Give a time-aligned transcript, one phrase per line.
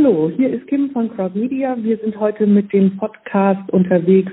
[0.00, 1.76] Hallo, hier ist Kim von Crowd Media.
[1.76, 4.30] Wir sind heute mit dem Podcast unterwegs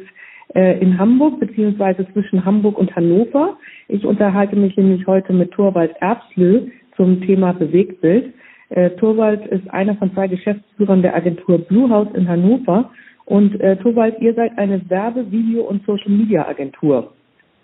[0.53, 3.57] äh, in Hamburg beziehungsweise zwischen Hamburg und Hannover.
[3.88, 8.31] Ich unterhalte mich nämlich heute mit Thorwald Erbslö zum Thema Bewegtbild.
[8.70, 12.91] Äh, Thorwald ist einer von zwei Geschäftsführern der Agentur Bluehouse in Hannover.
[13.25, 17.11] Und äh, Thorwald, ihr seid eine Werbe-, Video- und Social-Media-Agentur.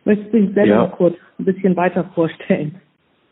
[0.05, 0.87] Möchtest du dich selber ja.
[0.87, 2.81] kurz ein bisschen weiter vorstellen?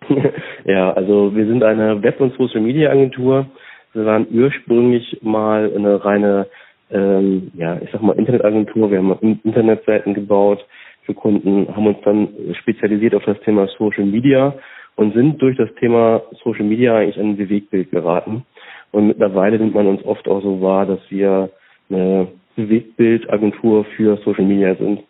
[0.66, 3.48] ja, also wir sind eine Web- und Social-Media-Agentur
[3.94, 6.48] wir waren ursprünglich mal eine reine,
[6.92, 8.92] ähm, ja, ich sag mal Internetagentur.
[8.92, 10.66] Wir haben Internetseiten gebaut
[11.04, 12.28] für Kunden, haben uns dann
[12.60, 14.54] spezialisiert auf das Thema Social Media
[14.96, 18.46] und sind durch das Thema Social Media eigentlich an ein Bewegtbild geraten.
[18.92, 21.50] Und mittlerweile nimmt man uns oft auch so wahr, dass wir
[21.90, 25.02] eine Bewegtbildagentur für Social Media sind.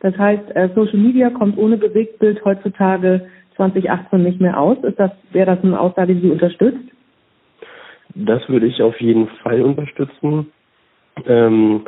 [0.00, 3.26] Das heißt, äh, Social Media kommt ohne Bewegtbild heutzutage
[3.56, 4.76] 2018 nicht mehr aus.
[4.84, 6.84] Ist das, wäre das eine Aussage, die Sie unterstützt?
[8.18, 10.50] Das würde ich auf jeden Fall unterstützen.
[11.26, 11.82] Ähm,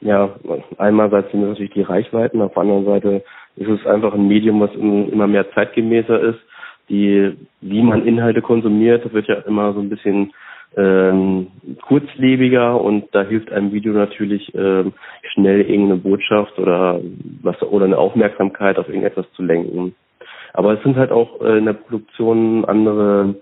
[0.00, 0.36] ja,
[0.76, 3.24] einerseits sind natürlich die Reichweiten, auf der anderen Seite
[3.56, 6.38] ist es einfach ein Medium, was immer mehr zeitgemäßer ist.
[6.90, 10.32] Die, wie man Inhalte konsumiert, wird ja immer so ein bisschen
[10.76, 11.48] ähm,
[11.80, 14.92] kurzlebiger und da hilft einem Video natürlich ähm,
[15.32, 17.00] schnell irgendeine Botschaft oder
[17.42, 19.94] was oder eine Aufmerksamkeit auf irgendetwas zu lenken.
[20.52, 23.36] Aber es sind halt auch äh, in der Produktion andere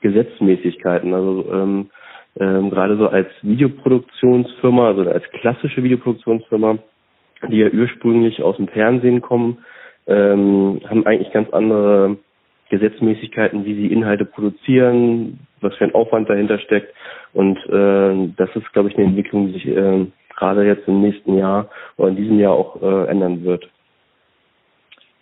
[0.00, 1.14] Gesetzmäßigkeiten.
[1.14, 1.90] Also ähm,
[2.38, 6.78] ähm, gerade so als Videoproduktionsfirma, also als klassische Videoproduktionsfirma,
[7.50, 9.58] die ja ursprünglich aus dem Fernsehen kommen,
[10.06, 12.16] ähm, haben eigentlich ganz andere
[12.70, 16.94] Gesetzmäßigkeiten, wie sie Inhalte produzieren, was für ein Aufwand dahinter steckt.
[17.32, 21.36] Und äh, das ist, glaube ich, eine Entwicklung, die sich äh, gerade jetzt im nächsten
[21.36, 23.68] Jahr oder in diesem Jahr auch äh, ändern wird.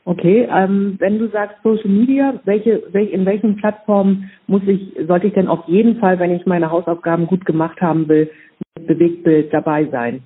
[0.08, 5.26] Okay, ähm, wenn du sagst Social Media, welche, welche, in welchen Plattformen muss ich, sollte
[5.26, 8.30] ich denn auf jeden Fall, wenn ich meine Hausaufgaben gut gemacht haben will,
[8.76, 10.22] mit Bewegtbild dabei sein?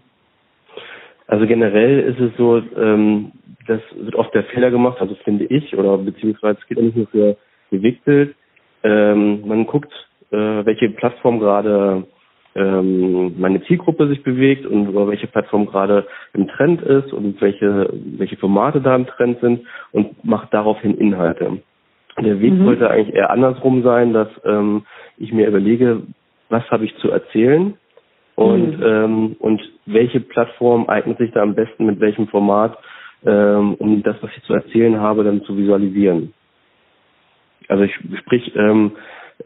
[1.28, 3.32] Also generell ist es so, ähm,
[3.68, 6.96] das wird oft der Fehler gemacht, also finde ich, oder beziehungsweise es geht ja nicht
[6.98, 7.36] nur für
[7.70, 8.34] Bewegtbild.
[8.82, 9.92] Ähm, man guckt,
[10.30, 12.04] äh, welche Plattform gerade
[12.54, 17.90] ähm, meine Zielgruppe sich bewegt und über welche Plattform gerade im Trend ist und welche,
[18.18, 19.60] welche Formate da im Trend sind
[19.92, 21.58] und macht daraufhin Inhalte.
[22.18, 22.64] Der Weg mhm.
[22.64, 24.82] sollte eigentlich eher andersrum sein, dass ähm,
[25.16, 26.02] ich mir überlege,
[26.48, 27.74] was habe ich zu erzählen
[28.34, 28.84] und, mhm.
[28.84, 32.76] ähm, und welche Plattform eignet sich da am besten mit welchem Format,
[33.24, 36.32] ähm, um das, was ich zu erzählen habe, dann zu visualisieren.
[37.68, 38.92] Also ich sprich, ähm,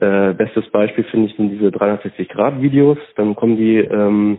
[0.00, 2.98] äh, bestes Beispiel finde ich sind diese 360-Grad-Videos.
[3.16, 4.38] Dann kommen die, ähm,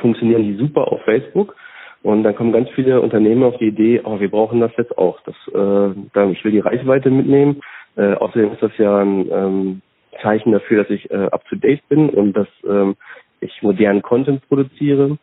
[0.00, 1.54] funktionieren die super auf Facebook.
[2.02, 5.20] Und dann kommen ganz viele Unternehmen auf die Idee, oh, wir brauchen das jetzt auch.
[5.22, 7.60] Das, äh, ich will die Reichweite mitnehmen.
[7.96, 9.82] Äh, außerdem ist das ja ein ähm,
[10.22, 12.96] Zeichen dafür, dass ich äh, up to date bin und dass ähm,
[13.40, 15.18] ich modernen Content produziere.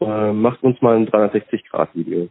[0.00, 2.28] Äh, macht uns mal ein 360-Grad-Video.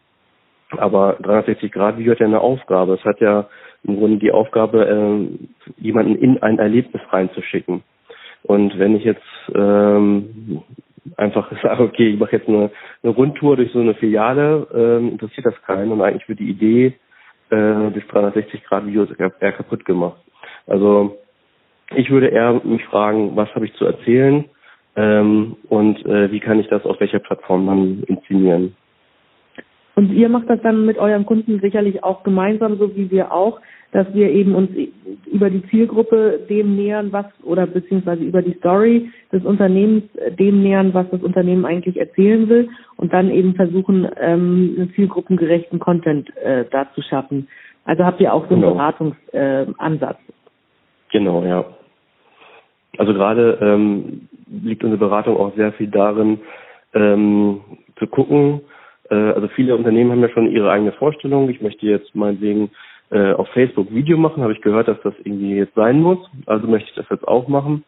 [0.77, 2.93] Aber 360-Grad-Video hat ja eine Aufgabe.
[2.93, 3.49] Es hat ja
[3.83, 7.83] im Grunde die Aufgabe, äh, jemanden in ein Erlebnis reinzuschicken.
[8.43, 9.21] Und wenn ich jetzt
[9.53, 10.63] ähm,
[11.17, 12.71] einfach sage, okay, ich mache jetzt eine,
[13.03, 16.93] eine Rundtour durch so eine Filiale, ähm, interessiert das keinen und eigentlich wird die Idee
[17.49, 20.21] äh, des 360-Grad-Videos eher kaputt gemacht.
[20.67, 21.17] Also
[21.95, 24.45] ich würde eher mich fragen, was habe ich zu erzählen
[24.95, 28.75] ähm, und äh, wie kann ich das auf welcher Plattform dann inszenieren.
[29.99, 33.59] Und ihr macht das dann mit eurem Kunden sicherlich auch gemeinsam, so wie wir auch,
[33.91, 34.69] dass wir eben uns
[35.29, 40.05] über die Zielgruppe dem nähern, was oder beziehungsweise über die Story des Unternehmens
[40.39, 45.79] dem nähern, was das Unternehmen eigentlich erzählen will und dann eben versuchen, ähm, einen zielgruppengerechten
[45.79, 47.49] Content äh, da zu schaffen.
[47.83, 48.75] Also habt ihr auch so einen genau.
[48.75, 50.17] Beratungsansatz?
[50.17, 51.65] Äh, genau, ja.
[52.97, 56.39] Also gerade ähm, liegt unsere Beratung auch sehr viel darin,
[56.93, 57.59] ähm,
[57.97, 58.61] zu gucken,
[59.09, 61.49] äh, also viele Unternehmen haben ja schon ihre eigene Vorstellung.
[61.49, 62.71] Ich möchte jetzt meinetwegen
[63.09, 66.19] äh, auf Facebook Video machen, habe ich gehört, dass das irgendwie jetzt sein muss.
[66.45, 67.83] Also möchte ich das jetzt auch machen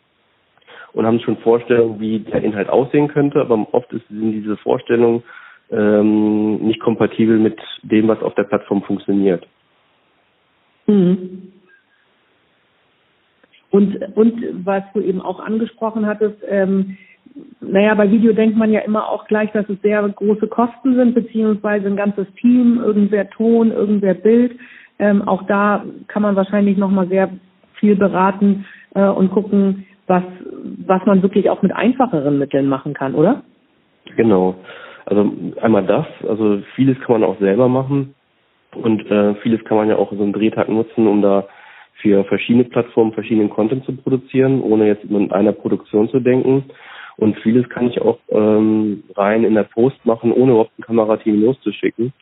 [0.94, 5.24] und haben schon Vorstellungen, wie der Inhalt aussehen könnte, aber oft ist, sind diese Vorstellungen
[5.70, 9.48] ähm, nicht kompatibel mit dem, was auf der Plattform funktioniert.
[10.88, 11.54] Mhm.
[13.70, 16.98] Und, und was du eben auch angesprochen hattest, ähm,
[17.62, 21.14] naja, bei Video denkt man ja immer auch gleich, dass es sehr große Kosten sind,
[21.16, 24.58] beziehungsweise ein ganzes Team, irgendwer Ton, irgendwer Bild.
[25.00, 27.30] Ähm, auch da kann man wahrscheinlich nochmal sehr
[27.80, 30.24] viel beraten äh, und gucken, was,
[30.86, 33.44] was man wirklich auch mit einfacheren Mitteln machen kann, oder?
[34.16, 34.56] Genau.
[35.06, 35.32] Also
[35.62, 38.14] einmal das, also vieles kann man auch selber machen
[38.76, 41.48] und äh, vieles kann man ja auch so einen Drehtag nutzen, um da
[42.02, 46.66] für verschiedene Plattformen verschiedenen Content zu produzieren, ohne jetzt in einer Produktion zu denken.
[47.22, 51.40] Und vieles kann ich auch ähm, rein in der Post machen, ohne überhaupt ein Kamerateam
[51.40, 52.14] loszuschicken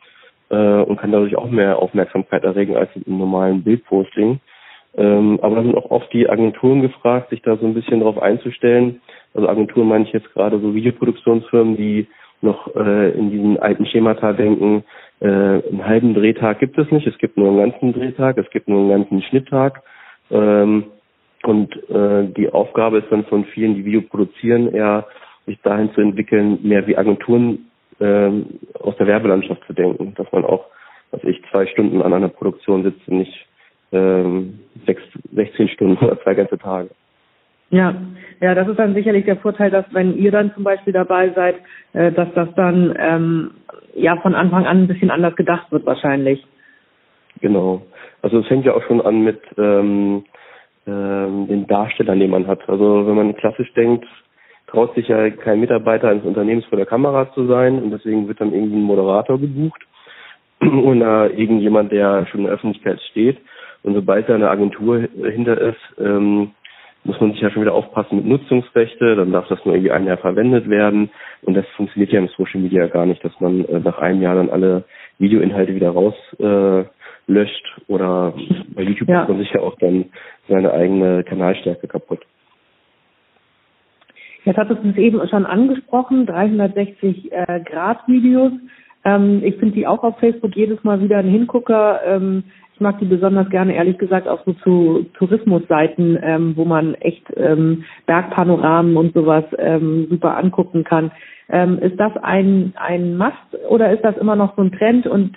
[0.50, 4.40] äh, und kann dadurch auch mehr Aufmerksamkeit erregen als im normalen Bildposting.
[4.98, 8.20] Ähm, aber da sind auch oft die Agenturen gefragt, sich da so ein bisschen drauf
[8.20, 9.00] einzustellen.
[9.32, 12.06] Also Agenturen meine ich jetzt gerade so Videoproduktionsfirmen, die
[12.42, 14.84] noch äh, in diesen alten Schemata denken,
[15.20, 18.68] äh, einen halben Drehtag gibt es nicht, es gibt nur einen ganzen Drehtag, es gibt
[18.68, 19.82] nur einen ganzen Schnitttag.
[20.30, 20.84] Ähm,
[21.44, 25.06] und äh, die Aufgabe ist dann von vielen, die Video produzieren, eher
[25.46, 28.30] sich dahin zu entwickeln, mehr wie Agenturen äh,
[28.78, 30.66] aus der Werbelandschaft zu denken, dass man auch,
[31.12, 33.46] dass ich zwei Stunden an einer Produktion sitze, nicht
[33.92, 35.02] ähm, sechs,
[35.32, 36.90] 16 Stunden oder zwei ganze Tage.
[37.70, 37.94] Ja,
[38.40, 41.56] ja, das ist dann sicherlich der Vorteil, dass wenn ihr dann zum Beispiel dabei seid,
[41.92, 43.50] äh, dass das dann ähm,
[43.94, 46.44] ja von Anfang an ein bisschen anders gedacht wird wahrscheinlich.
[47.40, 47.82] Genau.
[48.22, 50.24] Also es fängt ja auch schon an mit ähm,
[50.86, 52.68] ähm, den Darstellern, den man hat.
[52.68, 54.06] Also wenn man klassisch denkt,
[54.66, 58.40] traut sich ja kein Mitarbeiter eines Unternehmens vor der Kamera zu sein und deswegen wird
[58.40, 59.82] dann irgendwie ein Moderator gebucht
[60.60, 63.38] oder irgendjemand, der schon in der Öffentlichkeit steht.
[63.82, 66.50] Und sobald da eine Agentur hinter ist, ähm,
[67.04, 70.06] muss man sich ja schon wieder aufpassen mit Nutzungsrechte, dann darf das nur irgendwie ein
[70.06, 71.10] Jahr verwendet werden.
[71.42, 74.34] Und das funktioniert ja im Social Media gar nicht, dass man äh, nach einem Jahr
[74.36, 74.84] dann alle
[75.18, 76.88] Videoinhalte wieder rauslöscht
[77.28, 78.34] äh, oder
[78.74, 79.20] bei YouTube ja.
[79.20, 80.06] macht man sich ja auch dann
[80.50, 82.26] seine eigene Kanalstärke kaputt.
[84.44, 88.52] Jetzt hat es uns eben schon angesprochen, 360 äh, Grad Videos.
[89.04, 92.00] Ähm, ich finde die auch auf Facebook jedes Mal wieder ein Hingucker.
[92.06, 92.44] Ähm,
[92.74, 97.26] ich mag die besonders gerne, ehrlich gesagt, auch so zu Tourismusseiten, ähm, wo man echt
[97.36, 101.10] ähm, Bergpanoramen und sowas ähm, super angucken kann.
[101.50, 103.34] Ähm, ist das ein, ein Must
[103.68, 105.36] oder ist das immer noch so ein Trend und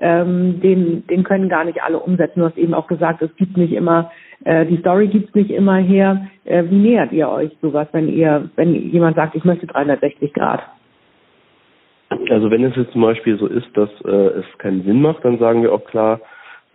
[0.00, 2.40] ähm, den, den können gar nicht alle umsetzen?
[2.40, 4.10] Du hast eben auch gesagt, es gibt nicht immer,
[4.44, 6.28] äh, die Story gibt's nicht immer her.
[6.44, 10.62] Äh, wie nähert ihr euch sowas, wenn ihr, wenn jemand sagt, ich möchte 360 Grad?
[12.30, 15.38] Also wenn es jetzt zum Beispiel so ist, dass äh, es keinen Sinn macht, dann
[15.38, 16.20] sagen wir auch klar,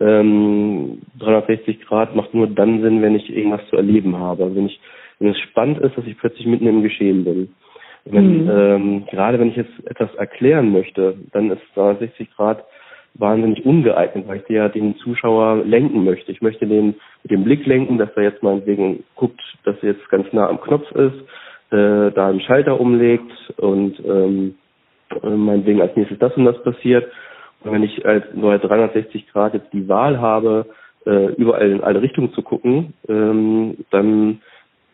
[0.00, 4.44] ähm, 360 Grad macht nur dann Sinn, wenn ich irgendwas zu erleben habe.
[4.44, 4.80] Also wenn ich,
[5.18, 7.54] wenn es spannend ist, dass ich plötzlich mitten im Geschehen bin.
[8.04, 8.50] Wenn, mhm.
[8.50, 12.64] ähm, gerade wenn ich jetzt etwas erklären möchte, dann ist 360 Grad
[13.14, 16.32] wahnsinnig ungeeignet, weil ich ja den Zuschauer lenken möchte.
[16.32, 20.08] Ich möchte den mit dem Blick lenken, dass er jetzt meinetwegen guckt, dass er jetzt
[20.08, 21.20] ganz nah am Knopf ist,
[21.70, 24.54] äh, da einen Schalter umlegt und ähm,
[25.22, 27.06] meinetwegen als nächstes das und das passiert
[27.64, 30.66] und wenn ich als neue 360 Grad jetzt die Wahl habe,
[31.06, 34.40] äh, überall in alle Richtungen zu gucken, ähm, dann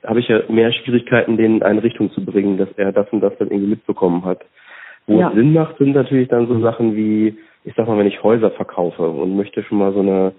[0.04, 3.20] habe ich ja mehr Schwierigkeiten, den in eine Richtung zu bringen, dass er das und
[3.20, 4.40] das dann irgendwie mitbekommen hat.
[5.06, 5.28] Wo ja.
[5.28, 8.50] es Sinn macht, sind natürlich dann so Sachen wie, ich sag mal, wenn ich Häuser
[8.50, 10.32] verkaufe und möchte schon mal so eine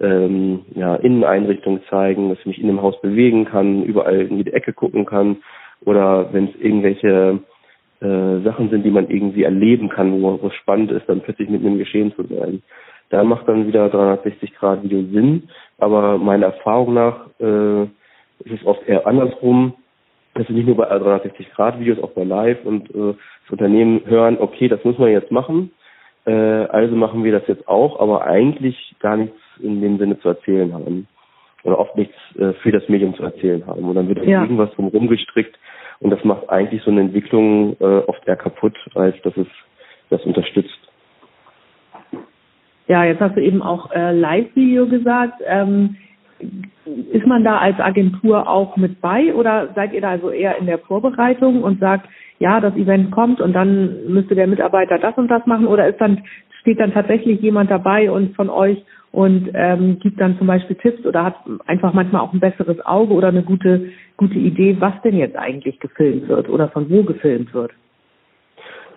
[0.00, 4.52] ähm, ja, Inneneinrichtung zeigen, dass ich mich in dem Haus bewegen kann, überall in jede
[4.52, 5.38] Ecke gucken kann
[5.84, 7.40] oder wenn es irgendwelche
[8.00, 11.48] äh, Sachen sind, die man irgendwie erleben kann, wo, wo es spannend ist, dann plötzlich
[11.48, 12.62] mit einem Geschehen zu sein.
[13.08, 18.66] Da macht dann wieder 360 Grad Video Sinn, aber meiner Erfahrung nach äh, ist es
[18.66, 19.74] oft eher andersrum.
[20.34, 24.02] Das ist nicht nur bei 360 Grad Videos, auch bei Live und äh, das Unternehmen
[24.04, 25.70] hören, okay, das muss man jetzt machen,
[26.26, 30.28] äh, also machen wir das jetzt auch, aber eigentlich gar nichts in dem Sinne zu
[30.28, 31.08] erzählen haben
[31.62, 33.84] oder oft nichts äh, für das Medium zu erzählen haben.
[33.84, 34.42] Und dann wird ja.
[34.42, 35.58] irgendwas drumherum gestrickt,
[36.00, 39.46] und das macht eigentlich so eine Entwicklung äh, oft eher kaputt, als dass es
[40.10, 40.78] das unterstützt.
[42.86, 45.42] Ja, jetzt hast du eben auch äh, Live-Video gesagt.
[45.44, 45.96] Ähm,
[47.12, 50.66] ist man da als Agentur auch mit bei oder seid ihr da also eher in
[50.66, 55.28] der Vorbereitung und sagt, ja, das Event kommt und dann müsste der Mitarbeiter das und
[55.28, 56.22] das machen oder ist dann
[56.60, 58.78] steht dann tatsächlich jemand dabei und von euch
[59.12, 63.14] und ähm, gibt dann zum Beispiel Tipps oder hat einfach manchmal auch ein besseres Auge
[63.14, 67.54] oder eine gute, gute Idee, was denn jetzt eigentlich gefilmt wird oder von wo gefilmt
[67.54, 67.72] wird?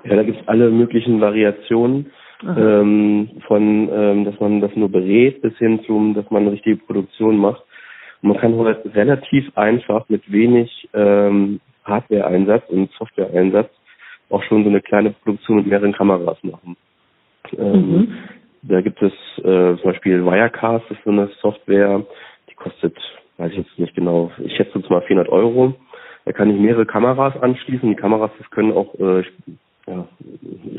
[0.04, 2.08] Ja, da gibt es alle möglichen Variationen.
[2.42, 6.78] Ähm, von, ähm, dass man das nur berät, bis hin zum, dass man eine richtige
[6.78, 7.62] Produktion macht.
[8.22, 13.70] Und man kann heute relativ einfach mit wenig ähm, Hardware-Einsatz und Software-Einsatz
[14.30, 16.78] auch schon so eine kleine Produktion mit mehreren Kameras machen.
[17.58, 18.18] Ähm, mhm.
[18.62, 22.04] Da gibt es äh, zum Beispiel Wirecast, das ist so eine Software,
[22.50, 22.96] die kostet,
[23.38, 25.74] weiß ich jetzt nicht genau, ich schätze jetzt mal 400 Euro.
[26.26, 27.90] Da kann ich mehrere Kameras anschließen.
[27.90, 29.24] Die Kameras, das können auch äh,
[29.88, 30.08] ja,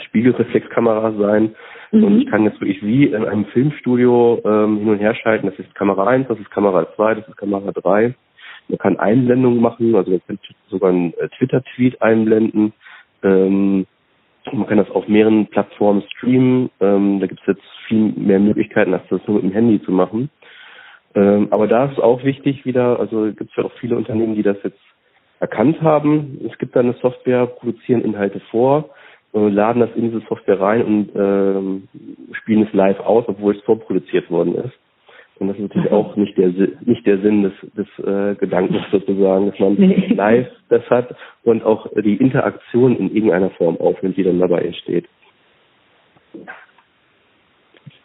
[0.05, 1.55] Spiegelreflexkameras sein.
[1.91, 2.05] Mhm.
[2.05, 5.47] Und ich kann jetzt wirklich wie in einem Filmstudio ähm, hin und her schalten.
[5.47, 8.15] Das ist Kamera 1, das ist Kamera 2, das ist Kamera 3.
[8.71, 12.73] Man kann Einblendungen machen, also man kann sogar einen äh, Twitter-Tweet einblenden.
[13.23, 13.87] Ähm,
[14.53, 16.71] man kann das auf mehreren Plattformen streamen.
[16.81, 19.93] Ähm, da gibt es jetzt viel mehr Möglichkeiten, als das nur mit dem Handy zu
[19.93, 20.31] machen.
[21.15, 24.43] Ähm, aber da ist auch wichtig wieder, also gibt es ja auch viele Unternehmen, die
[24.43, 24.79] das jetzt
[25.41, 26.41] erkannt haben.
[26.49, 28.91] Es gibt da eine Software, produzieren Inhalte vor,
[29.35, 33.63] äh, laden das in diese Software rein und äh, spielen es live aus, obwohl es
[33.63, 34.79] vorproduziert worden ist.
[35.41, 39.51] Und das ist natürlich auch nicht der nicht der Sinn des, des äh, Gedankens sozusagen,
[39.51, 40.13] dass man nee.
[40.15, 45.09] live das hat und auch die Interaktion in irgendeiner Form aufnimmt, die dann dabei entsteht.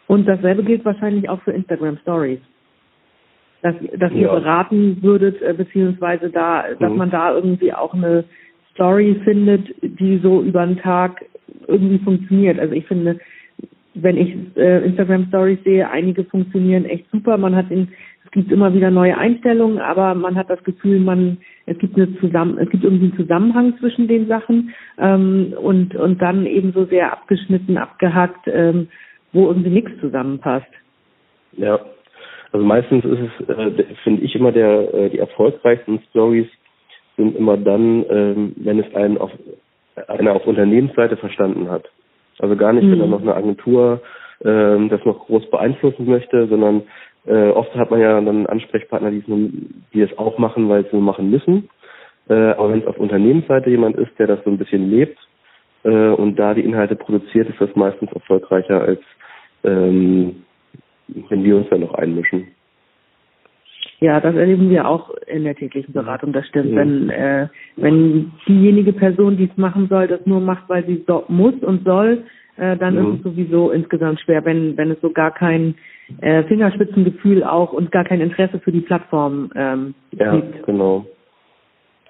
[0.08, 2.40] Und dasselbe gilt wahrscheinlich auch für Instagram Stories.
[3.62, 6.98] Dass, dass ihr beraten würdet, äh, beziehungsweise da, dass mhm.
[6.98, 8.24] man da irgendwie auch eine
[8.74, 11.24] Story findet, die so über den Tag
[11.66, 12.58] irgendwie funktioniert.
[12.60, 13.18] Also ich finde,
[14.02, 17.36] wenn ich äh, Instagram Stories sehe, einige funktionieren echt super.
[17.38, 17.88] Man hat in,
[18.24, 22.14] es gibt immer wieder neue Einstellungen, aber man hat das Gefühl, man es gibt eine
[22.18, 26.84] zusammen, es gibt irgendwie einen Zusammenhang zwischen den Sachen ähm, und und dann eben so
[26.84, 28.88] sehr abgeschnitten, abgehackt, ähm,
[29.32, 30.70] wo irgendwie nichts zusammenpasst.
[31.56, 31.80] Ja,
[32.52, 36.48] also meistens ist es, äh, finde ich immer der äh, die erfolgreichsten Stories
[37.16, 39.30] sind immer dann, ähm, wenn es einen auf
[40.08, 41.84] einer auf Unternehmensseite verstanden hat.
[42.38, 42.92] Also gar nicht, mhm.
[42.92, 44.00] wenn dann noch eine Agentur
[44.44, 46.82] ähm, das noch groß beeinflussen möchte, sondern
[47.26, 49.22] äh, oft hat man ja dann Ansprechpartner, die,
[49.92, 51.68] die es auch machen, weil sie machen müssen.
[52.28, 55.18] Äh, aber wenn es auf Unternehmensseite jemand ist, der das so ein bisschen lebt
[55.84, 59.00] äh, und da die Inhalte produziert, ist das meistens erfolgreicher, als
[59.64, 60.44] ähm,
[61.28, 62.48] wenn wir uns da noch einmischen.
[64.00, 66.70] Ja, das erleben wir auch in der täglichen Beratung, das stimmt.
[66.70, 66.76] Ja.
[66.76, 71.24] Wenn, äh, wenn diejenige Person, die es machen soll, das nur macht, weil sie so
[71.28, 72.24] muss und soll,
[72.56, 73.06] äh, dann mhm.
[73.06, 75.74] ist es sowieso insgesamt schwer, wenn, wenn es so gar kein
[76.20, 80.64] äh, Fingerspitzengefühl auch und gar kein Interesse für die Plattform ähm, ja, gibt.
[80.66, 81.06] genau.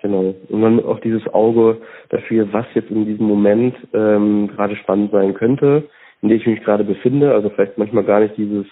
[0.02, 0.34] Genau.
[0.50, 1.78] Und dann auch dieses Auge
[2.10, 5.84] dafür, was jetzt in diesem Moment ähm, gerade spannend sein könnte,
[6.22, 7.32] in dem ich mich gerade befinde.
[7.32, 8.66] Also vielleicht manchmal gar nicht dieses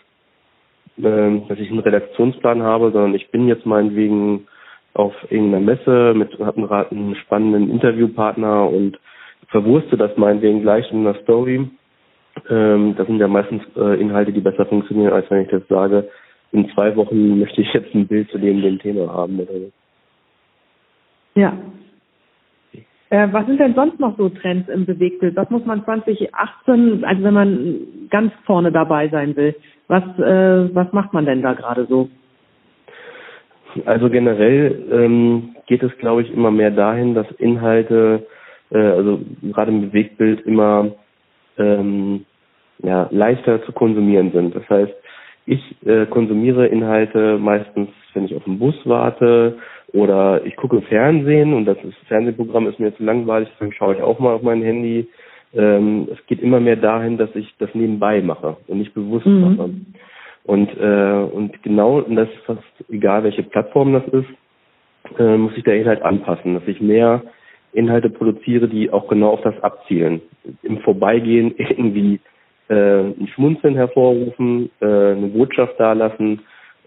[0.97, 4.47] dass ich einen Redaktionsplan habe, sondern ich bin jetzt meinetwegen
[4.95, 8.99] auf irgendeiner Messe mit habe einen, einen spannenden Interviewpartner und
[9.49, 11.69] verwurste das meinetwegen gleich in einer Story.
[12.49, 16.09] Ähm, das sind ja meistens äh, Inhalte, die besser funktionieren, als wenn ich das sage,
[16.53, 19.73] in zwei Wochen möchte ich jetzt ein Bild zu dem, dem Thema haben oder so.
[21.35, 21.57] Ja,
[23.11, 25.37] äh, was sind denn sonst noch so Trends im Bewegtbild?
[25.37, 27.79] Was muss man 2018, also wenn man
[28.11, 29.55] ganz vorne dabei sein will,
[29.89, 32.09] was, äh, was macht man denn da gerade so?
[33.87, 38.27] Also generell ähm, geht es, glaube ich, immer mehr dahin, dass Inhalte,
[38.71, 40.93] äh, also gerade im Bewegtbild immer
[41.59, 42.25] ähm,
[42.83, 44.55] ja, leichter zu konsumieren sind.
[44.55, 44.93] Das heißt,
[45.47, 49.59] ich äh, konsumiere Inhalte meistens, wenn ich auf den Bus warte
[49.95, 54.03] oder ich gucke Fernsehen und das ist, Fernsehprogramm ist mir zu langweilig, deswegen schaue ich
[54.03, 55.07] auch mal auf mein Handy.
[55.55, 59.57] Ähm, es geht immer mehr dahin, dass ich das nebenbei mache und nicht bewusst mhm.
[59.57, 59.71] mache.
[60.43, 65.57] Und, äh, und genau, und das ist fast egal, welche Plattform das ist, äh, muss
[65.57, 67.23] ich der Inhalt anpassen, dass ich mehr
[67.73, 70.21] Inhalte produziere, die auch genau auf das abzielen.
[70.65, 72.19] Im Vorbeigehen irgendwie
[72.69, 76.41] äh, ein Schmunzeln hervorrufen, äh, eine Botschaft dalassen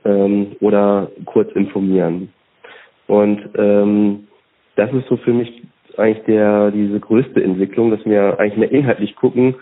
[0.03, 2.33] ähm, oder kurz informieren.
[3.07, 4.27] Und ähm,
[4.75, 5.63] das ist so für mich
[5.97, 9.55] eigentlich der diese größte Entwicklung, dass wir eigentlich mehr inhaltlich gucken,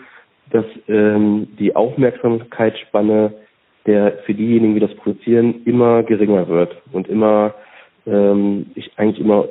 [0.50, 3.32] dass ähm, die Aufmerksamkeitsspanne
[3.86, 7.54] der für diejenigen, die das produzieren, immer geringer wird und immer
[8.06, 9.46] ähm, ich eigentlich immer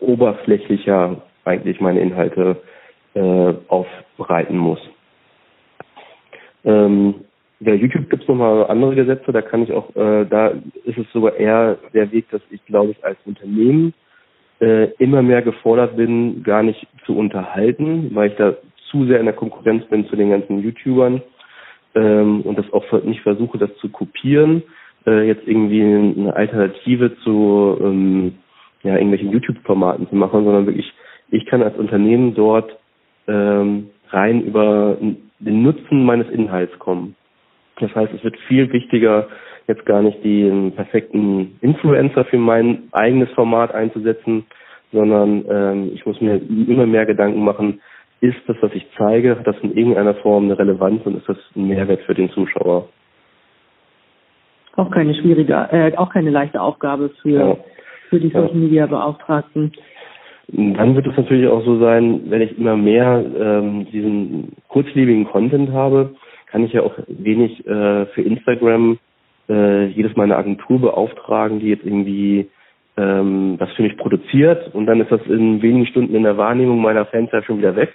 [0.00, 2.56] oberflächlicher eigentlich meine Inhalte
[3.14, 4.80] äh, aufbereiten muss.
[6.64, 7.25] Ähm,
[7.60, 10.48] bei YouTube gibt es nochmal andere Gesetze, da kann ich auch, äh, da
[10.84, 13.94] ist es sogar eher der Weg, dass ich, glaube ich, als Unternehmen
[14.60, 18.54] äh, immer mehr gefordert bin, gar nicht zu unterhalten, weil ich da
[18.90, 21.22] zu sehr in der Konkurrenz bin zu den ganzen YouTubern
[21.94, 24.62] ähm, und das auch nicht versuche, das zu kopieren,
[25.06, 28.34] äh, jetzt irgendwie eine Alternative zu ähm,
[28.82, 30.92] ja, irgendwelchen YouTube-Formaten zu machen, sondern wirklich,
[31.30, 32.76] ich kann als Unternehmen dort
[33.26, 34.96] ähm, rein über
[35.40, 37.16] den Nutzen meines Inhalts kommen.
[37.80, 39.28] Das heißt, es wird viel wichtiger,
[39.68, 44.46] jetzt gar nicht den perfekten Influencer für mein eigenes Format einzusetzen,
[44.92, 47.80] sondern ähm, ich muss mir immer mehr Gedanken machen,
[48.20, 51.36] ist das, was ich zeige, hat das in irgendeiner Form eine Relevanz und ist das
[51.54, 52.88] ein Mehrwert für den Zuschauer?
[54.76, 57.56] Auch keine schwierige, äh, auch keine leichte Aufgabe für, ja.
[58.08, 59.72] für die Social Media Beauftragten.
[60.48, 65.72] Dann wird es natürlich auch so sein, wenn ich immer mehr ähm, diesen kurzlebigen Content
[65.72, 66.14] habe,
[66.46, 68.98] kann ich ja auch wenig äh, für Instagram
[69.48, 72.48] äh, jedes Mal eine Agentur beauftragen, die jetzt irgendwie
[72.96, 76.80] ähm, das für mich produziert und dann ist das in wenigen Stunden in der Wahrnehmung
[76.80, 77.94] meiner Fans ja schon wieder weg.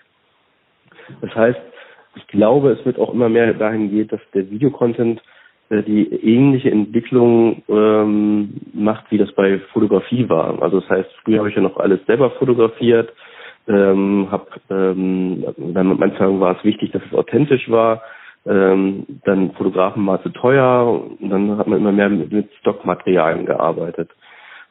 [1.21, 1.59] Das heißt,
[2.15, 5.21] ich glaube, es wird auch immer mehr dahin gehen, dass der Videocontent
[5.69, 10.61] äh, die ähnliche Entwicklung ähm, macht, wie das bei Fotografie war.
[10.61, 13.13] Also das heißt, früher habe ich ja noch alles selber fotografiert,
[13.67, 18.01] ähm, hab, ähm, dann Anfang war es wichtig, dass es authentisch war.
[18.45, 23.45] Ähm, dann Fotografen war zu teuer und dann hat man immer mehr mit, mit Stockmaterialien
[23.45, 24.09] gearbeitet.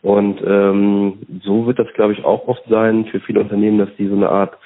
[0.02, 4.08] Und ähm, so wird das, glaube ich, auch oft sein für viele Unternehmen, dass die
[4.08, 4.56] so eine Art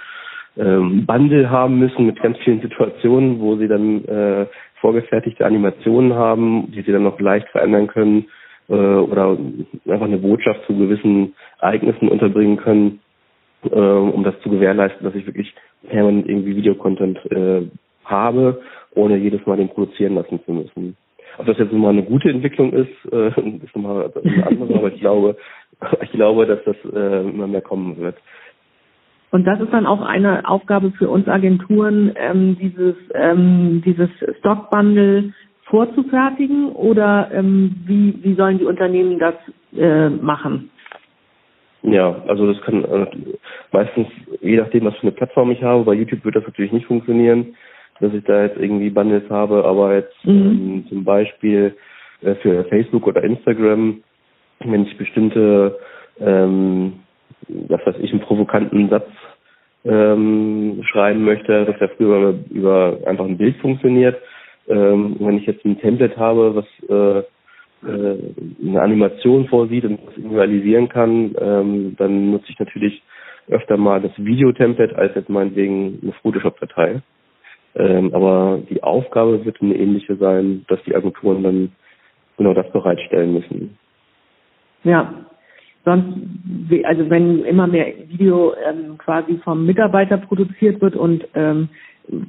[0.57, 4.47] ähm, Bundle haben müssen mit ganz vielen Situationen, wo sie dann äh,
[4.81, 8.27] vorgefertigte Animationen haben, die sie dann noch leicht verändern können
[8.69, 9.37] äh, oder
[9.89, 13.01] einfach eine Botschaft zu gewissen Ereignissen unterbringen können,
[13.65, 15.53] äh, um das zu gewährleisten, dass ich wirklich
[15.89, 17.63] permanent irgendwie Videocontent äh,
[18.05, 18.61] habe,
[18.95, 20.97] ohne jedes Mal den produzieren lassen zu müssen.
[21.39, 23.29] Ob das jetzt mal eine gute Entwicklung ist, äh,
[23.65, 25.37] ist nochmal eine andere, aber ich glaube,
[26.03, 28.17] ich glaube, dass das äh, immer mehr kommen wird.
[29.31, 34.09] Und das ist dann auch eine Aufgabe für uns Agenturen, ähm, dieses, ähm, dieses
[34.39, 35.33] Stockbundle
[35.65, 39.35] vorzufertigen oder ähm, wie, wie sollen die Unternehmen das
[39.77, 40.71] äh, machen?
[41.83, 43.07] Ja, also das kann äh,
[43.73, 44.07] meistens,
[44.41, 47.57] je nachdem, was für eine Plattform ich habe, bei YouTube wird das natürlich nicht funktionieren,
[48.01, 50.33] dass ich da jetzt irgendwie Bundles habe, aber jetzt mhm.
[50.33, 51.77] ähm, zum Beispiel
[52.23, 54.03] äh, für Facebook oder Instagram,
[54.61, 55.79] wenn ich bestimmte
[56.21, 56.95] ähm,
[57.49, 59.09] was weiß ich, einen provokanten Satz
[59.85, 64.17] ähm, schreiben möchte, das ja früher über einfach ein Bild funktioniert.
[64.67, 67.19] Ähm, wenn ich jetzt ein Template habe, was äh,
[67.87, 68.19] äh,
[68.65, 73.03] eine Animation vorsieht und das visualisieren kann, ähm, dann nutze ich natürlich
[73.49, 77.03] öfter mal das Videotemplate als jetzt meinetwegen eine Photoshop-Datei.
[77.77, 81.73] Ähm, aber die Aufgabe wird eine ähnliche sein, dass die Agenturen dann
[82.37, 83.77] genau das bereitstellen müssen.
[84.85, 85.13] Ja,
[85.85, 86.07] sonst,
[86.85, 91.69] also wenn immer mehr Video ähm, quasi vom Mitarbeiter produziert wird und ähm,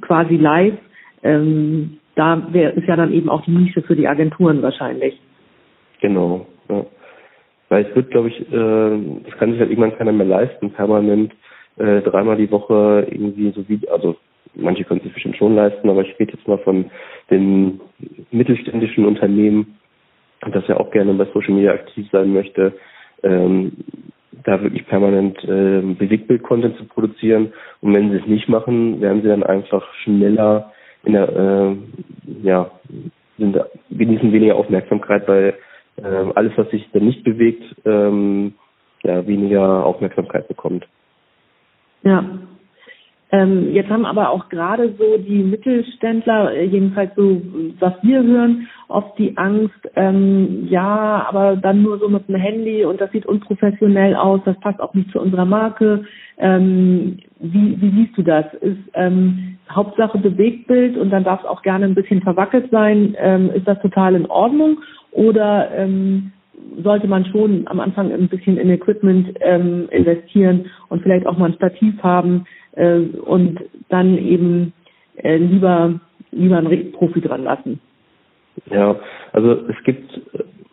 [0.00, 0.74] quasi live,
[1.22, 5.20] ähm, da wär, ist ja dann eben auch die Nische für die Agenturen wahrscheinlich.
[6.00, 6.84] Genau, ja.
[7.68, 11.32] Weil es wird, glaube ich, äh, das kann sich halt irgendwann keiner mehr leisten, permanent
[11.76, 14.16] äh, dreimal die Woche irgendwie so wie, also
[14.56, 16.86] manche können sich bestimmt schon leisten, aber ich rede jetzt mal von
[17.30, 17.80] den
[18.30, 19.76] mittelständischen Unternehmen,
[20.52, 22.74] das ja auch gerne bei Social Media aktiv sein möchte,
[23.22, 23.72] ähm,
[24.44, 27.52] da wirklich permanent äh, Bewegtbild-Content zu produzieren.
[27.80, 30.72] Und wenn sie es nicht machen, werden sie dann einfach schneller
[31.04, 31.76] in der, äh,
[32.42, 32.70] ja,
[33.38, 33.58] sind,
[33.90, 35.54] genießen weniger Aufmerksamkeit, weil
[35.96, 36.02] äh,
[36.34, 38.54] alles, was sich dann nicht bewegt, ähm,
[39.02, 40.86] ja, weniger Aufmerksamkeit bekommt.
[42.02, 42.24] Ja,
[43.32, 47.42] ähm, jetzt haben aber auch gerade so die Mittelständler, äh, jedenfalls so,
[47.80, 52.84] was wir hören, oft die Angst, ähm, ja, aber dann nur so mit dem Handy
[52.84, 56.04] und das sieht unprofessionell aus, das passt auch nicht zu unserer Marke.
[56.38, 58.46] Ähm, wie, wie siehst du das?
[58.60, 63.16] Ist ähm, Hauptsache Bewegtbild und dann darf es auch gerne ein bisschen verwackelt sein.
[63.18, 64.78] Ähm, ist das total in Ordnung?
[65.10, 66.30] Oder ähm,
[66.82, 71.46] sollte man schon am Anfang ein bisschen in Equipment ähm, investieren und vielleicht auch mal
[71.46, 72.44] ein Stativ haben
[72.76, 74.72] äh, und dann eben
[75.16, 77.80] äh, lieber lieber einen Profi dran lassen.
[78.70, 78.96] Ja,
[79.32, 80.20] also es gibt,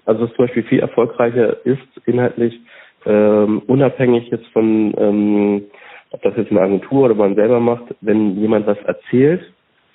[0.06, 2.60] also was zum Beispiel viel erfolgreicher ist inhaltlich,
[3.06, 5.64] ähm, unabhängig jetzt von, ähm,
[6.12, 9.42] ob das jetzt eine Agentur oder man selber macht, wenn jemand was erzählt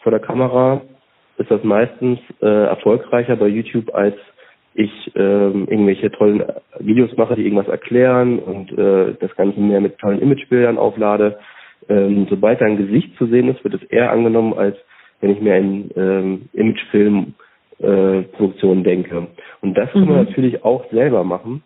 [0.03, 0.83] vor der Kamera,
[1.39, 4.17] ist das meistens äh, erfolgreicher bei YouTube als
[4.75, 6.43] ich ähm, irgendwelche tollen
[6.79, 11.39] Videos mache, die irgendwas erklären und äh, das Ganze mehr mit tollen Imagebildern auflade.
[11.89, 14.77] Ähm, sobald da ein Gesicht zu sehen ist, wird es eher angenommen, als
[15.21, 19.29] wenn ich mir in ähm, Imagefilm-Produktionen äh, denke.
[19.61, 20.27] Und das kann man mhm.
[20.27, 21.63] natürlich auch selber machen.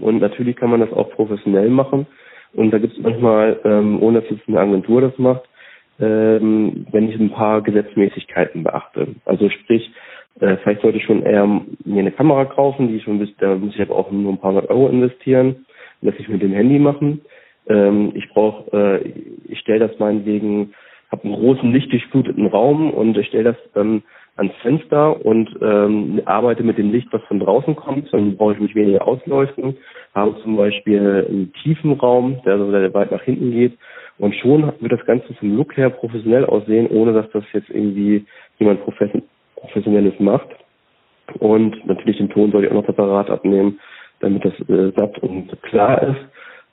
[0.00, 2.06] Und natürlich kann man das auch professionell machen.
[2.54, 5.42] Und da gibt es manchmal, ähm, ohne dass jetzt eine Agentur das macht,
[6.00, 9.08] ähm, wenn ich ein paar Gesetzmäßigkeiten beachte.
[9.24, 9.90] Also sprich,
[10.40, 13.74] äh, vielleicht sollte ich schon eher mir eine Kamera kaufen, die schon bis, da muss
[13.74, 15.66] ich aber auch nur ein paar hundert Euro investieren,
[16.00, 17.20] lasse ich mit dem Handy machen.
[17.68, 19.12] Ähm, ich brauche, äh,
[19.48, 20.74] ich stelle das meinetwegen,
[21.10, 24.02] habe einen großen lichtdurchfluteten Raum und ich stelle das dann
[24.36, 28.12] ans Fenster und ähm, arbeite mit dem Licht, was von draußen kommt.
[28.12, 29.76] Dann brauche ich mich weniger ausleuchten.
[30.14, 33.76] Habe zum Beispiel einen tiefen Raum, der so sehr weit nach hinten geht.
[34.18, 38.26] Und schon wird das Ganze vom Look her professionell aussehen, ohne dass das jetzt irgendwie
[38.58, 39.22] jemand profession
[39.56, 40.48] Professionelles macht.
[41.40, 43.80] Und natürlich den Ton soll ich auch noch separat abnehmen,
[44.20, 46.20] damit das äh, satt und klar ist.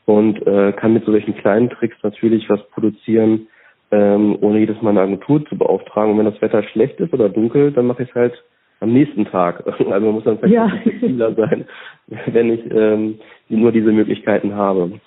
[0.06, 3.48] Und äh, kann mit solchen kleinen Tricks natürlich was produzieren,
[3.92, 6.12] ähm, ohne jedes Mal eine Agentur zu beauftragen.
[6.12, 8.44] Und wenn das Wetter schlecht ist oder dunkel, dann mache ich es halt
[8.82, 9.64] am nächsten Tag.
[9.80, 10.68] Also man muss dann vielleicht ja.
[10.68, 11.66] flexibler sein,
[12.28, 15.00] wenn ich ähm, nur diese Möglichkeiten habe.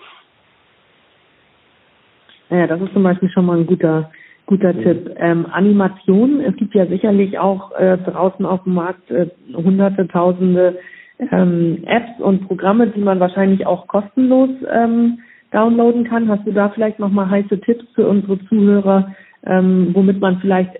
[2.51, 4.11] Ja, das ist zum Beispiel schon mal ein guter
[4.49, 4.83] Guter mhm.
[4.83, 5.15] Tipp.
[5.17, 10.79] Ähm, Animationen, es gibt ja sicherlich auch äh, draußen auf dem Markt äh, hunderte, tausende
[11.19, 15.19] ähm, Apps und Programme, die man wahrscheinlich auch kostenlos ähm,
[15.53, 16.29] downloaden kann.
[16.29, 20.73] Hast du da vielleicht nochmal heiße Tipps für unsere Zuhörer, ähm, womit man vielleicht,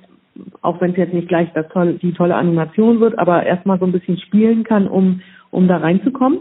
[0.63, 3.87] auch wenn es jetzt nicht gleich das tolle, die tolle Animation wird, aber erstmal so
[3.87, 5.21] ein bisschen spielen kann, um,
[5.51, 6.41] um da reinzukommen?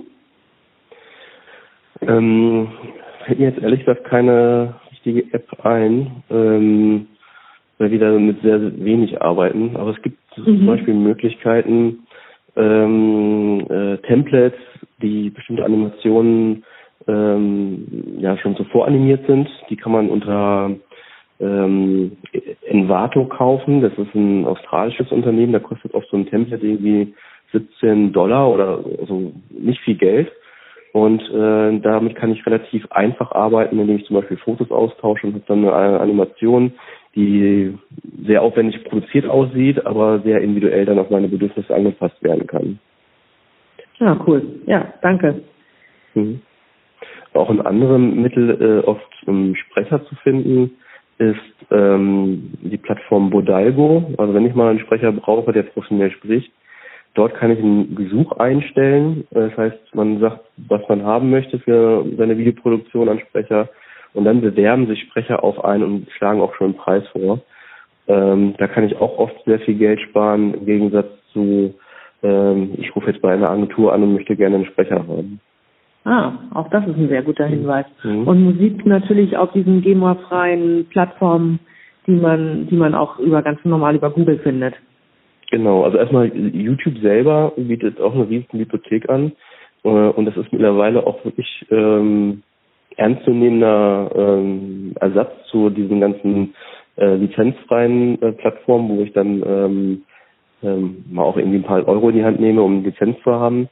[2.02, 2.68] Ähm,
[3.26, 6.24] fällt mir jetzt ehrlich gesagt keine richtige App ein.
[6.30, 7.08] Ähm,
[7.78, 9.76] weil wir da mit sehr, wenig arbeiten.
[9.76, 10.46] Aber es gibt mhm.
[10.46, 12.00] zum Beispiel Möglichkeiten,
[12.58, 14.60] ähm, äh, Templates,
[15.02, 16.64] die bestimmte Animationen
[17.08, 19.50] ähm, ja schon so voranimiert sind.
[19.70, 20.72] Die kann man unter
[21.40, 22.18] ähm,
[22.66, 23.82] Envato kaufen.
[23.82, 25.54] Das ist ein australisches Unternehmen.
[25.54, 27.14] Da kostet oft so ein Template irgendwie
[27.54, 30.32] 17 Dollar oder so nicht viel Geld.
[30.94, 35.48] Und äh, damit kann ich relativ einfach arbeiten, indem ich zum Beispiel Fotos austausche und
[35.48, 36.74] dann eine Animation,
[37.18, 37.74] die
[38.26, 42.80] sehr aufwendig produziert aussieht, aber sehr individuell dann auf meine Bedürfnisse angepasst werden kann.
[43.98, 44.44] Ja, cool.
[44.68, 45.42] Ja, danke.
[46.14, 46.42] Mhm.
[47.34, 50.72] Auch ein anderes Mittel, äh, oft um Sprecher zu finden,
[51.18, 51.38] ist
[51.72, 54.14] ähm, die Plattform Bodalgo.
[54.18, 56.52] Also wenn ich mal einen Sprecher brauche, der professionell spricht,
[57.16, 59.26] dort kann ich ein Gesuch einstellen.
[59.32, 63.70] Das heißt, man sagt, was man haben möchte für seine Videoproduktion an Sprecher
[64.14, 67.40] und dann bewerben sich Sprecher auf einen und schlagen auch schon einen Preis vor.
[68.08, 71.74] Ähm, da kann ich auch oft sehr viel Geld sparen, im Gegensatz zu,
[72.24, 75.40] ähm, ich rufe jetzt bei einer Agentur an und möchte gerne einen Sprecher haben.
[76.06, 77.86] Ah, auch das ist ein sehr guter Hinweis.
[78.04, 78.28] Mhm.
[78.28, 81.60] Und Musik natürlich auf diesen GEMA-freien Plattformen,
[82.08, 84.74] die man, die man auch über ganz normal über Google findet.
[85.52, 89.34] Genau, also erstmal YouTube selber bietet auch eine riesen Bibliothek an
[89.84, 92.44] äh, und das ist mittlerweile auch wirklich ähm,
[92.98, 96.56] ernstzunehmender ähm, Ersatz zu diesen ganzen
[96.98, 100.02] äh, lizenzfreien äh, Plattformen, wo ich dann ähm,
[100.64, 103.70] ähm, mal auch irgendwie ein paar Euro in die Hand nehme, um Lizenz zu haben.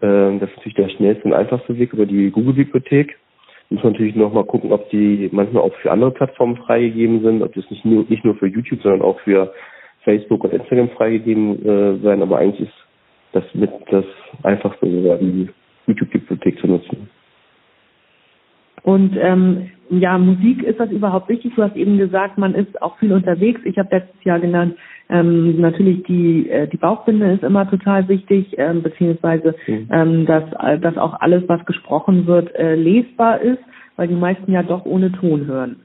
[0.00, 3.16] Ähm, das ist natürlich der schnellste und einfachste Weg über die Google-Bibliothek.
[3.68, 7.42] Muss man natürlich noch mal gucken, ob die manchmal auch für andere Plattformen freigegeben sind,
[7.42, 9.52] ob das nicht nur nicht nur für YouTube, sondern auch für
[10.04, 12.22] Facebook und Instagram freigegeben äh, sein.
[12.22, 12.76] Aber eigentlich ist
[13.32, 14.04] das mit das
[14.42, 15.48] einfachste, die
[15.86, 17.08] YouTube-Bibliothek zu nutzen.
[18.82, 21.52] Und ähm, ja, Musik ist das überhaupt wichtig?
[21.54, 23.60] Du hast eben gesagt, man ist auch viel unterwegs.
[23.64, 24.76] Ich habe letztes Jahr genannt,
[25.08, 29.88] ähm, natürlich die äh, die Bauchbinde ist immer total wichtig, ähm, beziehungsweise mhm.
[29.92, 30.44] ähm, dass
[30.80, 33.62] dass auch alles, was gesprochen wird, äh, lesbar ist,
[33.96, 35.76] weil die meisten ja doch ohne Ton hören.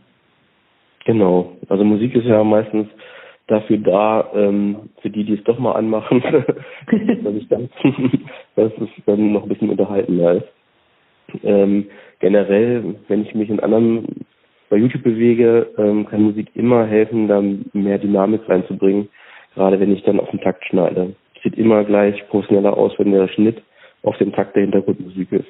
[1.05, 1.53] Genau.
[1.69, 2.87] Also Musik ist ja meistens
[3.47, 6.21] dafür da, ähm, für die, die es doch mal anmachen,
[7.23, 7.69] dass ich dann,
[8.55, 10.56] dass es dann noch ein bisschen unterhaltender ist.
[11.43, 11.85] Ähm,
[12.19, 14.25] generell, wenn ich mich in anderen
[14.69, 17.41] bei YouTube bewege, ähm, kann Musik immer helfen, da
[17.73, 19.09] mehr Dynamik reinzubringen,
[19.55, 21.15] gerade wenn ich dann auf den Takt schneide.
[21.43, 23.61] Sieht immer gleich professioneller aus, wenn der Schnitt
[24.03, 25.47] auf dem Takt der Hintergrundmusik ist.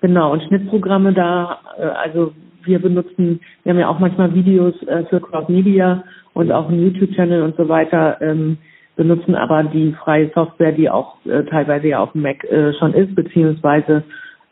[0.00, 5.04] Genau, und Schnittprogramme da, äh, also wir benutzen, wir haben ja auch manchmal Videos äh,
[5.06, 6.04] für Crowd Media
[6.34, 8.58] und auch einen YouTube-Channel und so weiter, ähm,
[8.98, 12.92] benutzen aber die freie Software, die auch äh, teilweise ja auf dem Mac äh, schon
[12.92, 14.02] ist, beziehungsweise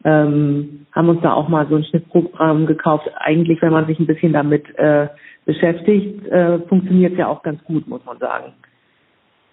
[0.04, 3.10] ähm, haben uns da auch mal so ein Schnittprogramm gekauft.
[3.18, 5.08] Eigentlich, wenn man sich ein bisschen damit äh,
[5.44, 8.52] beschäftigt, äh, funktioniert es ja auch ganz gut, muss man sagen.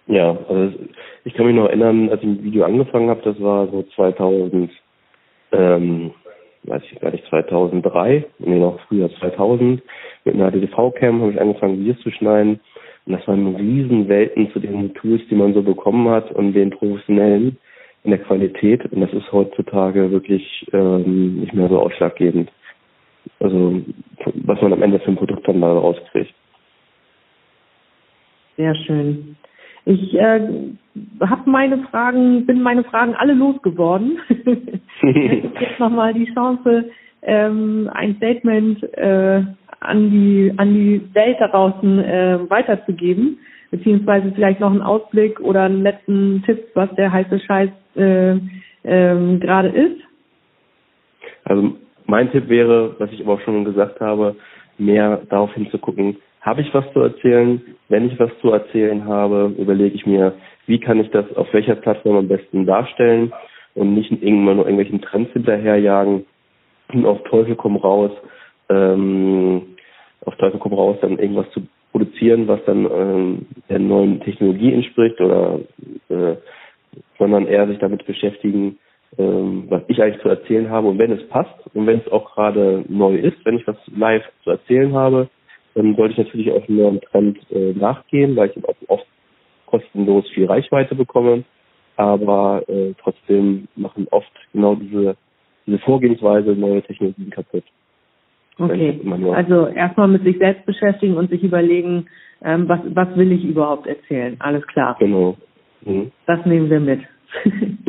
[0.05, 0.73] Ja, also
[1.25, 4.69] ich kann mich noch erinnern, als ich ein Video angefangen habe, das war so 2000,
[5.53, 6.11] ähm,
[6.63, 9.81] weiß ich gar nicht, 2003, nee, noch früher 2000,
[10.25, 12.59] mit einer DTV-Cam habe ich angefangen, Videos zu schneiden.
[13.05, 17.57] Und das waren Riesenwelten zu den Tools, die man so bekommen hat und den professionellen
[18.03, 18.85] in der Qualität.
[18.91, 22.49] Und das ist heutzutage wirklich ähm, nicht mehr so ausschlaggebend.
[23.39, 23.81] Also
[24.45, 26.33] was man am Ende für ein Produkt dann da rauskriegt.
[28.57, 29.35] Sehr schön.
[29.85, 30.39] Ich äh,
[31.21, 34.19] habe meine Fragen, bin meine Fragen alle losgeworden.
[35.01, 36.89] Jetzt nochmal die Chance,
[37.21, 39.43] ähm, ein Statement äh,
[39.83, 43.39] an die an die Welt da draußen äh, weiterzugeben,
[43.71, 48.35] beziehungsweise vielleicht noch einen Ausblick oder einen letzten Tipp, was der heiße Scheiß äh,
[48.83, 50.01] ähm, gerade ist?
[51.45, 51.73] Also
[52.05, 54.35] mein Tipp wäre, was ich aber auch schon gesagt habe,
[54.77, 57.61] mehr darauf hinzugucken, habe ich was zu erzählen?
[57.89, 60.33] Wenn ich was zu erzählen habe, überlege ich mir,
[60.65, 63.31] wie kann ich das auf welcher Plattform am besten darstellen
[63.75, 66.25] und nicht irgendwann nur irgendwelchen Trends hinterherjagen
[66.93, 68.11] und auf Teufel komm raus,
[68.69, 69.61] ähm,
[70.25, 75.19] auf Teufel komm raus, dann irgendwas zu produzieren, was dann ähm, der neuen Technologie entspricht
[75.21, 75.59] oder
[76.09, 76.35] äh,
[77.17, 78.77] sondern eher sich damit beschäftigen,
[79.17, 82.33] ähm, was ich eigentlich zu erzählen habe und wenn es passt und wenn es auch
[82.33, 85.29] gerade neu ist, wenn ich was live zu erzählen habe,
[85.75, 89.07] dann sollte ich natürlich auch einem neuen Trend äh, nachgehen, weil ich auch oft
[89.65, 91.43] kostenlos viel Reichweite bekomme.
[91.95, 95.15] Aber äh, trotzdem machen oft genau diese,
[95.65, 97.63] diese Vorgehensweise neue Technologien kaputt.
[98.59, 98.99] Okay,
[99.33, 102.07] also erstmal mit sich selbst beschäftigen und sich überlegen,
[102.43, 104.35] ähm, was, was will ich überhaupt erzählen.
[104.39, 104.95] Alles klar.
[104.99, 105.37] Genau.
[105.85, 106.11] Mhm.
[106.27, 107.01] Das nehmen wir mit.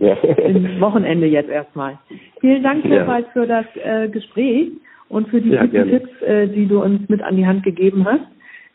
[0.00, 0.16] Ja.
[0.80, 1.98] Wochenende jetzt erstmal.
[2.40, 3.32] Vielen Dank, Torvald, ja.
[3.32, 4.70] für das äh, Gespräch
[5.08, 8.06] und für die ja, guten Tipps, äh, die du uns mit an die Hand gegeben
[8.06, 8.24] hast.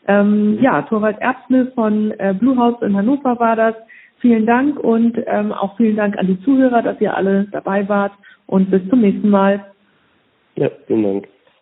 [0.06, 0.62] Ähm, mhm.
[0.62, 3.74] Ja, Torwald Erbsle von äh, Blue House in Hannover war das.
[4.20, 8.12] Vielen Dank und ähm, auch vielen Dank an die Zuhörer, dass ihr alle dabei wart
[8.46, 9.64] und bis zum nächsten Mal.
[10.56, 11.28] Ja, vielen Dank.